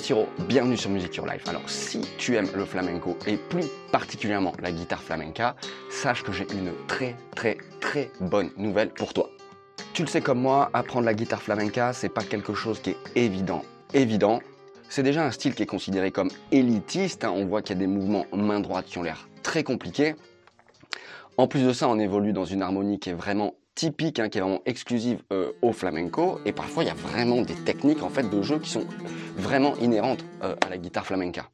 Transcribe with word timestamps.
Siro, 0.00 0.28
bienvenue 0.48 0.76
sur 0.76 0.90
Music 0.90 1.14
Your 1.14 1.26
Life. 1.26 1.46
Alors 1.46 1.68
si 1.68 2.00
tu 2.18 2.36
aimes 2.36 2.48
le 2.54 2.64
flamenco 2.64 3.16
et 3.26 3.36
plus 3.36 3.64
particulièrement 3.92 4.52
la 4.60 4.72
guitare 4.72 5.02
flamenca, 5.02 5.54
sache 5.90 6.24
que 6.24 6.32
j'ai 6.32 6.46
une 6.52 6.72
très 6.88 7.14
très 7.34 7.58
très 7.80 8.10
bonne 8.20 8.50
nouvelle 8.56 8.90
pour 8.90 9.14
toi. 9.14 9.30
Tu 9.92 10.02
le 10.02 10.08
sais 10.08 10.20
comme 10.20 10.40
moi, 10.40 10.70
apprendre 10.72 11.06
la 11.06 11.14
guitare 11.14 11.40
flamenca, 11.40 11.92
c'est 11.92 12.08
pas 12.08 12.22
quelque 12.22 12.54
chose 12.54 12.80
qui 12.80 12.90
est 12.90 12.96
évident. 13.14 13.62
Évident, 13.92 14.40
c'est 14.88 15.04
déjà 15.04 15.24
un 15.24 15.30
style 15.30 15.54
qui 15.54 15.62
est 15.62 15.66
considéré 15.66 16.10
comme 16.10 16.30
élitiste. 16.50 17.24
Hein. 17.24 17.32
On 17.34 17.46
voit 17.46 17.62
qu'il 17.62 17.76
y 17.76 17.78
a 17.78 17.80
des 17.80 17.86
mouvements 17.86 18.26
main 18.32 18.60
droite 18.60 18.86
qui 18.86 18.98
ont 18.98 19.02
l'air 19.02 19.28
très 19.42 19.62
compliqués. 19.62 20.16
En 21.36 21.46
plus 21.46 21.64
de 21.64 21.72
ça, 21.72 21.88
on 21.88 21.98
évolue 21.98 22.32
dans 22.32 22.44
une 22.44 22.62
harmonie 22.62 22.98
qui 22.98 23.10
est 23.10 23.14
vraiment 23.14 23.54
typique, 23.74 24.20
hein, 24.20 24.28
qui 24.28 24.38
est 24.38 24.40
vraiment 24.40 24.62
exclusive 24.66 25.18
euh, 25.32 25.52
au 25.62 25.72
flamenco. 25.72 26.40
Et 26.44 26.52
parfois, 26.52 26.84
il 26.84 26.86
y 26.86 26.90
a 26.90 26.94
vraiment 26.94 27.42
des 27.42 27.54
techniques 27.54 28.02
en 28.02 28.08
fait 28.08 28.28
de 28.28 28.42
jeu 28.42 28.58
qui 28.58 28.70
sont 28.70 28.86
vraiment 29.36 29.76
inhérentes 29.76 30.24
euh, 30.42 30.56
à 30.64 30.70
la 30.70 30.78
guitare 30.78 31.06
flamenca. 31.06 31.50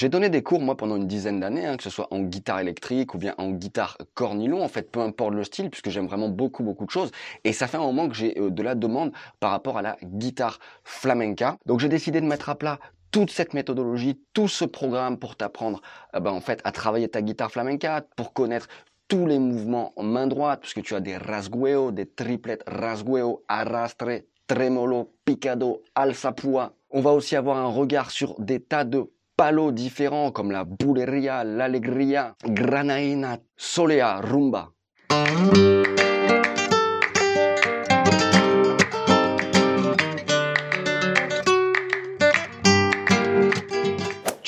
J'ai 0.00 0.08
donné 0.08 0.30
des 0.30 0.42
cours, 0.42 0.62
moi, 0.62 0.78
pendant 0.78 0.96
une 0.96 1.06
dizaine 1.06 1.40
d'années, 1.40 1.66
hein, 1.66 1.76
que 1.76 1.82
ce 1.82 1.90
soit 1.90 2.08
en 2.10 2.20
guitare 2.20 2.60
électrique 2.60 3.14
ou 3.14 3.18
bien 3.18 3.34
en 3.36 3.50
guitare 3.50 3.98
cornilon, 4.14 4.64
en 4.64 4.68
fait, 4.68 4.90
peu 4.90 5.00
importe 5.00 5.34
le 5.34 5.44
style, 5.44 5.68
puisque 5.68 5.90
j'aime 5.90 6.06
vraiment 6.06 6.30
beaucoup, 6.30 6.62
beaucoup 6.62 6.86
de 6.86 6.90
choses. 6.90 7.10
Et 7.44 7.52
ça 7.52 7.66
fait 7.66 7.76
un 7.76 7.82
moment 7.82 8.08
que 8.08 8.14
j'ai 8.14 8.38
euh, 8.38 8.48
de 8.48 8.62
la 8.62 8.74
demande 8.74 9.12
par 9.40 9.50
rapport 9.50 9.76
à 9.76 9.82
la 9.82 9.98
guitare 10.02 10.58
flamenca. 10.84 11.58
Donc, 11.66 11.80
j'ai 11.80 11.90
décidé 11.90 12.22
de 12.22 12.26
mettre 12.26 12.48
à 12.48 12.54
plat 12.54 12.78
toute 13.10 13.30
cette 13.30 13.54
méthodologie, 13.54 14.20
tout 14.32 14.48
ce 14.48 14.64
programme 14.64 15.18
pour 15.18 15.36
t'apprendre, 15.36 15.80
euh, 16.14 16.20
ben, 16.20 16.30
en 16.30 16.40
fait, 16.40 16.60
à 16.64 16.72
travailler 16.72 17.08
ta 17.08 17.22
guitare 17.22 17.50
flamenca, 17.50 18.02
pour 18.16 18.32
connaître 18.32 18.68
tous 19.08 19.26
les 19.26 19.38
mouvements 19.38 19.92
en 19.96 20.04
main 20.04 20.26
droite, 20.26 20.60
puisque 20.60 20.82
tu 20.82 20.94
as 20.94 21.00
des 21.00 21.16
rasgueo, 21.16 21.90
des 21.90 22.06
triplettes 22.06 22.62
rasgueo, 22.66 23.44
arrastre, 23.48 24.22
tremolo, 24.46 25.12
picado, 25.24 25.82
alzapua. 25.94 26.72
On 26.90 27.00
va 27.00 27.12
aussi 27.12 27.36
avoir 27.36 27.56
un 27.56 27.68
regard 27.68 28.10
sur 28.10 28.40
des 28.40 28.60
tas 28.60 28.84
de 28.84 29.10
palos 29.36 29.72
différents 29.72 30.30
comme 30.30 30.50
la 30.50 30.64
bouleria, 30.64 31.44
l'alegria, 31.44 32.34
granaina, 32.44 33.38
solea, 33.56 34.20
rumba. 34.20 34.70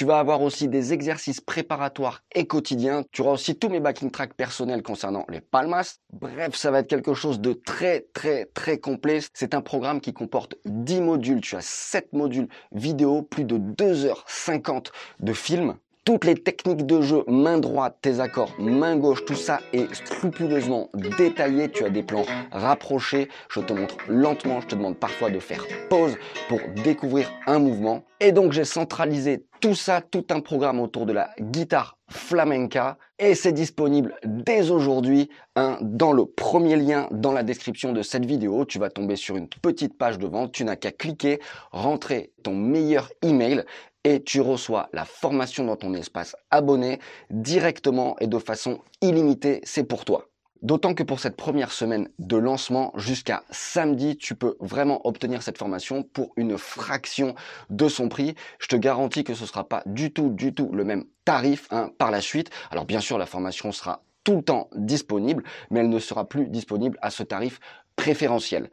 Tu 0.00 0.06
vas 0.06 0.18
avoir 0.18 0.40
aussi 0.40 0.66
des 0.66 0.94
exercices 0.94 1.42
préparatoires 1.42 2.22
et 2.34 2.46
quotidiens. 2.46 3.04
Tu 3.12 3.20
auras 3.20 3.32
aussi 3.32 3.54
tous 3.56 3.68
mes 3.68 3.80
backing 3.80 4.10
tracks 4.10 4.32
personnels 4.32 4.82
concernant 4.82 5.26
les 5.28 5.42
palmas. 5.42 5.98
Bref, 6.14 6.54
ça 6.54 6.70
va 6.70 6.78
être 6.78 6.86
quelque 6.86 7.12
chose 7.12 7.38
de 7.38 7.52
très 7.52 8.06
très 8.14 8.46
très 8.46 8.78
complet. 8.78 9.18
C'est 9.34 9.52
un 9.52 9.60
programme 9.60 10.00
qui 10.00 10.14
comporte 10.14 10.54
10 10.64 11.02
modules. 11.02 11.42
Tu 11.42 11.54
as 11.54 11.60
7 11.60 12.14
modules 12.14 12.48
vidéo, 12.72 13.20
plus 13.20 13.44
de 13.44 13.58
2h50 13.58 14.86
de 15.20 15.32
films 15.34 15.76
toutes 16.06 16.24
les 16.24 16.34
techniques 16.34 16.86
de 16.86 17.02
jeu, 17.02 17.24
main 17.28 17.58
droite, 17.58 17.98
tes 18.00 18.20
accords, 18.20 18.50
main 18.58 18.96
gauche, 18.96 19.24
tout 19.26 19.34
ça 19.34 19.60
est 19.72 19.94
scrupuleusement 19.94 20.88
détaillé. 20.94 21.70
Tu 21.70 21.84
as 21.84 21.90
des 21.90 22.02
plans 22.02 22.24
rapprochés. 22.50 23.28
Je 23.50 23.60
te 23.60 23.72
montre 23.72 23.96
lentement. 24.08 24.60
Je 24.62 24.68
te 24.68 24.74
demande 24.74 24.96
parfois 24.96 25.30
de 25.30 25.38
faire 25.38 25.62
pause 25.88 26.16
pour 26.48 26.58
découvrir 26.82 27.30
un 27.46 27.58
mouvement. 27.58 28.02
Et 28.18 28.32
donc 28.32 28.52
j'ai 28.52 28.64
centralisé 28.64 29.44
tout 29.60 29.74
ça, 29.74 30.00
tout 30.00 30.24
un 30.30 30.40
programme 30.40 30.80
autour 30.80 31.06
de 31.06 31.12
la 31.12 31.30
guitare 31.38 31.98
flamenca 32.08 32.96
et 33.18 33.34
c'est 33.34 33.52
disponible 33.52 34.16
dès 34.24 34.70
aujourd'hui 34.70 35.28
hein, 35.54 35.78
dans 35.82 36.12
le 36.12 36.24
premier 36.24 36.76
lien 36.76 37.06
dans 37.10 37.32
la 37.32 37.42
description 37.42 37.92
de 37.92 38.02
cette 38.02 38.24
vidéo. 38.24 38.64
Tu 38.64 38.78
vas 38.78 38.90
tomber 38.90 39.16
sur 39.16 39.36
une 39.36 39.48
petite 39.48 39.96
page 39.96 40.18
de 40.18 40.26
vente. 40.26 40.52
Tu 40.52 40.64
n'as 40.64 40.76
qu'à 40.76 40.90
cliquer, 40.90 41.40
rentrer 41.70 42.32
ton 42.42 42.54
meilleur 42.54 43.10
email 43.22 43.64
et 44.04 44.22
tu 44.22 44.40
reçois 44.40 44.88
la 44.92 45.04
formation 45.04 45.64
dans 45.64 45.76
ton 45.76 45.92
espace 45.94 46.34
abonné 46.50 46.98
directement 47.28 48.16
et 48.20 48.26
de 48.26 48.38
façon 48.38 48.80
illimitée. 49.02 49.60
C'est 49.64 49.84
pour 49.84 50.04
toi. 50.04 50.30
D'autant 50.62 50.94
que 50.94 51.02
pour 51.02 51.20
cette 51.20 51.36
première 51.36 51.72
semaine 51.72 52.08
de 52.18 52.36
lancement 52.36 52.92
jusqu'à 52.94 53.44
samedi, 53.50 54.18
tu 54.18 54.34
peux 54.34 54.56
vraiment 54.60 55.06
obtenir 55.06 55.42
cette 55.42 55.56
formation 55.56 56.02
pour 56.02 56.32
une 56.36 56.58
fraction 56.58 57.34
de 57.70 57.88
son 57.88 58.10
prix. 58.10 58.34
Je 58.58 58.68
te 58.68 58.76
garantis 58.76 59.24
que 59.24 59.32
ce 59.32 59.42
ne 59.42 59.46
sera 59.46 59.66
pas 59.66 59.82
du 59.86 60.12
tout, 60.12 60.28
du 60.28 60.52
tout 60.52 60.70
le 60.72 60.84
même 60.84 61.04
tarif 61.24 61.66
hein, 61.70 61.90
par 61.96 62.10
la 62.10 62.20
suite. 62.20 62.50
Alors 62.70 62.84
bien 62.84 63.00
sûr, 63.00 63.16
la 63.16 63.24
formation 63.24 63.72
sera 63.72 64.04
tout 64.22 64.36
le 64.36 64.42
temps 64.42 64.68
disponible, 64.76 65.44
mais 65.70 65.80
elle 65.80 65.88
ne 65.88 65.98
sera 65.98 66.28
plus 66.28 66.46
disponible 66.48 66.98
à 67.00 67.10
ce 67.10 67.22
tarif 67.22 67.58
préférentiel. 67.96 68.70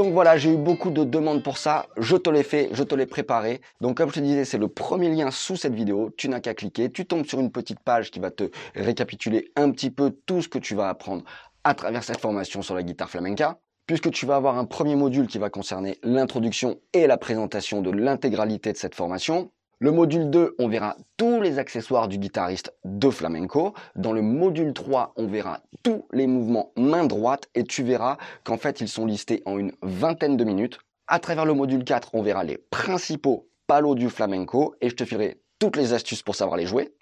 Donc 0.00 0.14
voilà, 0.14 0.38
j'ai 0.38 0.54
eu 0.54 0.56
beaucoup 0.56 0.90
de 0.90 1.04
demandes 1.04 1.42
pour 1.42 1.58
ça. 1.58 1.84
Je 1.98 2.16
te 2.16 2.30
l'ai 2.30 2.42
fait, 2.42 2.70
je 2.72 2.82
te 2.82 2.94
l'ai 2.94 3.04
préparé. 3.04 3.60
Donc 3.82 3.98
comme 3.98 4.08
je 4.08 4.14
te 4.14 4.20
disais, 4.20 4.46
c'est 4.46 4.56
le 4.56 4.68
premier 4.68 5.10
lien 5.10 5.30
sous 5.30 5.56
cette 5.56 5.74
vidéo. 5.74 6.08
Tu 6.16 6.30
n'as 6.30 6.40
qu'à 6.40 6.54
cliquer. 6.54 6.90
Tu 6.90 7.04
tombes 7.04 7.26
sur 7.26 7.38
une 7.38 7.52
petite 7.52 7.80
page 7.80 8.10
qui 8.10 8.18
va 8.18 8.30
te 8.30 8.44
récapituler 8.74 9.52
un 9.56 9.70
petit 9.70 9.90
peu 9.90 10.10
tout 10.24 10.40
ce 10.40 10.48
que 10.48 10.58
tu 10.58 10.74
vas 10.74 10.88
apprendre 10.88 11.24
à 11.64 11.74
travers 11.74 12.02
cette 12.02 12.18
formation 12.18 12.62
sur 12.62 12.74
la 12.74 12.82
guitare 12.82 13.10
flamenca 13.10 13.58
puisque 13.86 14.10
tu 14.10 14.24
vas 14.24 14.36
avoir 14.36 14.56
un 14.56 14.64
premier 14.64 14.96
module 14.96 15.26
qui 15.26 15.36
va 15.36 15.50
concerner 15.50 15.98
l'introduction 16.02 16.78
et 16.94 17.06
la 17.06 17.18
présentation 17.18 17.82
de 17.82 17.90
l'intégralité 17.90 18.72
de 18.72 18.78
cette 18.78 18.94
formation. 18.94 19.50
Le 19.82 19.92
module 19.92 20.28
2, 20.28 20.56
on 20.58 20.68
verra 20.68 20.94
tous 21.16 21.40
les 21.40 21.58
accessoires 21.58 22.06
du 22.06 22.18
guitariste 22.18 22.74
de 22.84 23.08
flamenco. 23.08 23.72
Dans 23.96 24.12
le 24.12 24.20
module 24.20 24.74
3, 24.74 25.14
on 25.16 25.26
verra 25.26 25.60
tous 25.82 26.04
les 26.12 26.26
mouvements 26.26 26.70
main 26.76 27.06
droite 27.06 27.48
et 27.54 27.64
tu 27.64 27.82
verras 27.82 28.18
qu'en 28.44 28.58
fait, 28.58 28.82
ils 28.82 28.88
sont 28.88 29.06
listés 29.06 29.42
en 29.46 29.56
une 29.56 29.72
vingtaine 29.80 30.36
de 30.36 30.44
minutes. 30.44 30.80
À 31.06 31.18
travers 31.18 31.46
le 31.46 31.54
module 31.54 31.82
4, 31.82 32.10
on 32.12 32.20
verra 32.20 32.44
les 32.44 32.58
principaux 32.58 33.48
palos 33.66 33.94
du 33.94 34.10
flamenco 34.10 34.74
et 34.82 34.90
je 34.90 34.96
te 34.96 35.06
filerai 35.06 35.40
toutes 35.58 35.78
les 35.78 35.94
astuces 35.94 36.22
pour 36.22 36.34
savoir 36.34 36.58
les 36.58 36.66
jouer. 36.66 36.92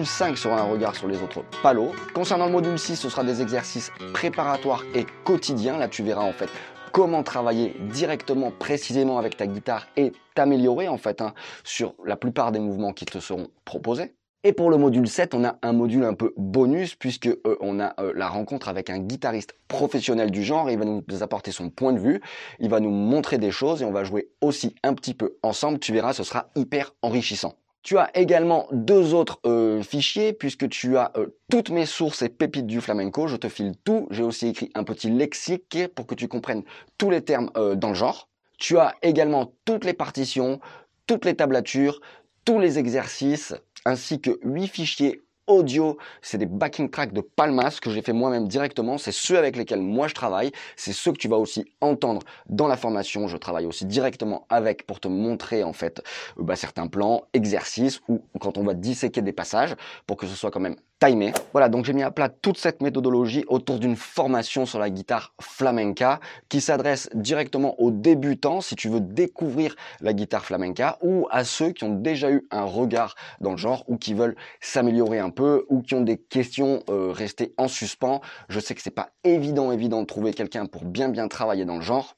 Module 0.00 0.06
5 0.06 0.38
sera 0.38 0.60
un 0.60 0.64
regard 0.64 0.96
sur 0.96 1.08
les 1.08 1.22
autres 1.22 1.44
palos. 1.62 1.92
Concernant 2.14 2.46
le 2.46 2.52
module 2.52 2.78
6, 2.78 2.96
ce 2.96 3.10
sera 3.10 3.22
des 3.22 3.42
exercices 3.42 3.92
préparatoires 4.14 4.82
et 4.94 5.04
quotidiens. 5.24 5.76
Là, 5.76 5.88
tu 5.88 6.02
verras 6.02 6.22
en 6.22 6.32
fait 6.32 6.48
comment 6.90 7.22
travailler 7.22 7.76
directement, 7.92 8.50
précisément 8.50 9.18
avec 9.18 9.36
ta 9.36 9.46
guitare 9.46 9.88
et 9.98 10.12
t'améliorer 10.34 10.88
en 10.88 10.96
fait 10.96 11.20
hein, 11.20 11.34
sur 11.64 11.94
la 12.02 12.16
plupart 12.16 12.50
des 12.50 12.60
mouvements 12.60 12.94
qui 12.94 13.04
te 13.04 13.18
seront 13.18 13.48
proposés. 13.66 14.14
Et 14.42 14.54
pour 14.54 14.70
le 14.70 14.78
module 14.78 15.06
7, 15.06 15.34
on 15.34 15.44
a 15.44 15.58
un 15.60 15.74
module 15.74 16.04
un 16.04 16.14
peu 16.14 16.32
bonus 16.38 16.94
puisque 16.94 17.26
euh, 17.26 17.58
on 17.60 17.78
a 17.78 17.92
euh, 18.00 18.14
la 18.16 18.28
rencontre 18.28 18.70
avec 18.70 18.88
un 18.88 19.00
guitariste 19.00 19.54
professionnel 19.68 20.30
du 20.30 20.42
genre. 20.42 20.70
Il 20.70 20.78
va 20.78 20.86
nous 20.86 21.04
apporter 21.20 21.52
son 21.52 21.68
point 21.68 21.92
de 21.92 21.98
vue, 21.98 22.22
il 22.58 22.70
va 22.70 22.80
nous 22.80 22.90
montrer 22.90 23.36
des 23.36 23.50
choses 23.50 23.82
et 23.82 23.84
on 23.84 23.92
va 23.92 24.04
jouer 24.04 24.30
aussi 24.40 24.74
un 24.82 24.94
petit 24.94 25.12
peu 25.12 25.36
ensemble. 25.42 25.78
Tu 25.78 25.92
verras, 25.92 26.14
ce 26.14 26.24
sera 26.24 26.48
hyper 26.56 26.94
enrichissant. 27.02 27.54
Tu 27.82 27.96
as 27.96 28.10
également 28.14 28.68
deux 28.72 29.14
autres 29.14 29.40
euh, 29.46 29.82
fichiers 29.82 30.34
puisque 30.34 30.68
tu 30.68 30.98
as 30.98 31.12
euh, 31.16 31.28
toutes 31.50 31.70
mes 31.70 31.86
sources 31.86 32.20
et 32.22 32.28
pépites 32.28 32.66
du 32.66 32.80
flamenco. 32.80 33.26
Je 33.26 33.36
te 33.36 33.48
file 33.48 33.72
tout. 33.84 34.06
J'ai 34.10 34.22
aussi 34.22 34.48
écrit 34.48 34.70
un 34.74 34.84
petit 34.84 35.08
lexique 35.10 35.78
pour 35.94 36.06
que 36.06 36.14
tu 36.14 36.28
comprennes 36.28 36.62
tous 36.98 37.10
les 37.10 37.22
termes 37.22 37.50
euh, 37.56 37.74
dans 37.74 37.88
le 37.88 37.94
genre. 37.94 38.28
Tu 38.58 38.78
as 38.78 38.94
également 39.02 39.54
toutes 39.64 39.86
les 39.86 39.94
partitions, 39.94 40.60
toutes 41.06 41.24
les 41.24 41.34
tablatures, 41.34 42.00
tous 42.44 42.58
les 42.58 42.78
exercices, 42.78 43.54
ainsi 43.86 44.20
que 44.20 44.38
huit 44.42 44.68
fichiers 44.68 45.22
audio, 45.50 45.98
c'est 46.22 46.38
des 46.38 46.46
backing 46.46 46.88
tracks 46.90 47.12
de 47.12 47.20
Palmas 47.20 47.78
que 47.82 47.90
j'ai 47.90 48.02
fait 48.02 48.12
moi-même 48.12 48.48
directement. 48.48 48.98
C'est 48.98 49.12
ceux 49.12 49.36
avec 49.36 49.56
lesquels 49.56 49.80
moi 49.80 50.08
je 50.08 50.14
travaille. 50.14 50.52
C'est 50.76 50.92
ceux 50.92 51.12
que 51.12 51.18
tu 51.18 51.28
vas 51.28 51.36
aussi 51.36 51.64
entendre 51.80 52.22
dans 52.48 52.68
la 52.68 52.76
formation. 52.76 53.26
Je 53.26 53.36
travaille 53.36 53.66
aussi 53.66 53.84
directement 53.84 54.46
avec 54.48 54.86
pour 54.86 55.00
te 55.00 55.08
montrer 55.08 55.64
en 55.64 55.72
fait 55.72 56.02
euh, 56.38 56.44
bah, 56.44 56.56
certains 56.56 56.86
plans, 56.86 57.24
exercices 57.34 58.00
ou 58.08 58.22
quand 58.40 58.58
on 58.58 58.64
va 58.64 58.74
disséquer 58.74 59.22
des 59.22 59.32
passages 59.32 59.74
pour 60.06 60.16
que 60.16 60.26
ce 60.26 60.34
soit 60.34 60.50
quand 60.50 60.60
même 60.60 60.76
timer. 61.00 61.32
Voilà, 61.52 61.70
donc 61.70 61.86
j'ai 61.86 61.94
mis 61.94 62.02
à 62.02 62.10
plat 62.10 62.28
toute 62.28 62.58
cette 62.58 62.82
méthodologie 62.82 63.44
autour 63.48 63.78
d'une 63.78 63.96
formation 63.96 64.66
sur 64.66 64.78
la 64.78 64.90
guitare 64.90 65.34
flamenca 65.40 66.20
qui 66.50 66.60
s'adresse 66.60 67.08
directement 67.14 67.80
aux 67.80 67.90
débutants 67.90 68.60
si 68.60 68.76
tu 68.76 68.90
veux 68.90 69.00
découvrir 69.00 69.74
la 70.02 70.12
guitare 70.12 70.44
flamenca 70.44 70.98
ou 71.00 71.26
à 71.30 71.44
ceux 71.44 71.72
qui 71.72 71.84
ont 71.84 71.94
déjà 71.94 72.30
eu 72.30 72.46
un 72.50 72.64
regard 72.64 73.14
dans 73.40 73.52
le 73.52 73.56
genre 73.56 73.82
ou 73.88 73.96
qui 73.96 74.12
veulent 74.12 74.36
s'améliorer 74.60 75.18
un 75.18 75.30
peu 75.30 75.64
ou 75.70 75.80
qui 75.80 75.94
ont 75.94 76.02
des 76.02 76.18
questions 76.18 76.82
euh, 76.90 77.12
restées 77.12 77.54
en 77.56 77.66
suspens. 77.66 78.20
Je 78.50 78.60
sais 78.60 78.74
que 78.74 78.82
c'est 78.82 78.90
pas 78.90 79.08
évident 79.24 79.72
évident 79.72 80.02
de 80.02 80.06
trouver 80.06 80.34
quelqu'un 80.34 80.66
pour 80.66 80.84
bien 80.84 81.08
bien 81.08 81.28
travailler 81.28 81.64
dans 81.64 81.76
le 81.76 81.82
genre 81.82 82.14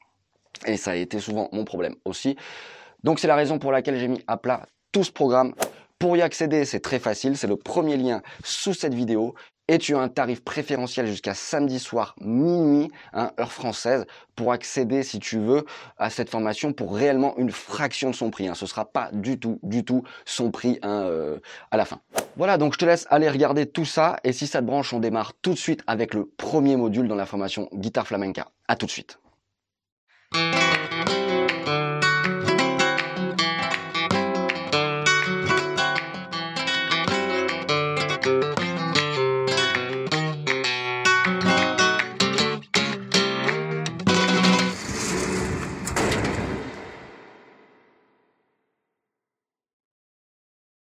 et 0.67 0.77
ça 0.77 0.91
a 0.91 0.95
été 0.97 1.21
souvent 1.21 1.49
mon 1.53 1.65
problème 1.65 1.95
aussi. 2.05 2.37
Donc 3.05 3.21
c'est 3.21 3.29
la 3.29 3.37
raison 3.37 3.61
pour 3.61 3.71
laquelle 3.71 3.97
j'ai 3.97 4.09
mis 4.09 4.23
à 4.27 4.37
plat 4.37 4.67
tout 4.91 5.05
ce 5.05 5.13
programme 5.13 5.55
pour 6.03 6.17
y 6.17 6.23
accéder, 6.23 6.65
c'est 6.65 6.81
très 6.81 6.99
facile, 6.99 7.37
c'est 7.37 7.47
le 7.47 7.55
premier 7.55 7.97
lien 7.97 8.23
sous 8.43 8.75
cette 8.75 8.93
vidéo 8.93 9.37
et 9.69 9.79
tu 9.79 9.95
as 9.95 10.01
un 10.01 10.09
tarif 10.09 10.43
préférentiel 10.43 11.07
jusqu'à 11.07 11.33
samedi 11.33 11.79
soir 11.79 12.17
minuit, 12.21 12.91
hein, 13.13 13.31
heure 13.39 13.53
française, 13.53 14.05
pour 14.35 14.51
accéder, 14.51 15.05
si 15.05 15.21
tu 15.21 15.39
veux, 15.39 15.65
à 15.99 16.11
cette 16.11 16.29
formation 16.29 16.73
pour 16.73 16.93
réellement 16.97 17.39
une 17.39 17.53
fraction 17.53 18.11
de 18.11 18.17
son 18.17 18.33
prix. 18.33 18.49
Hein. 18.49 18.57
Ce 18.57 18.67
sera 18.67 18.85
pas 18.85 19.11
du 19.13 19.39
tout, 19.39 19.61
du 19.63 19.85
tout 19.85 20.03
son 20.25 20.51
prix 20.51 20.81
hein, 20.83 21.03
euh, 21.05 21.39
à 21.71 21.77
la 21.77 21.85
fin. 21.85 22.01
Voilà, 22.35 22.59
donc 22.59 22.73
je 22.73 22.79
te 22.79 22.85
laisse 22.85 23.07
aller 23.09 23.31
regarder 23.31 23.67
tout 23.67 23.85
ça 23.85 24.19
et 24.25 24.33
si 24.33 24.49
ça 24.49 24.59
te 24.59 24.67
branche, 24.67 24.93
on 24.93 24.99
démarre 24.99 25.35
tout 25.41 25.53
de 25.53 25.59
suite 25.59 25.85
avec 25.87 26.15
le 26.15 26.27
premier 26.37 26.75
module 26.75 27.07
dans 27.07 27.15
la 27.15 27.27
formation 27.27 27.69
Guitare 27.73 28.09
Flamenca. 28.09 28.49
À 28.67 28.75
tout 28.75 28.87
de 28.87 28.91
suite. 28.91 29.21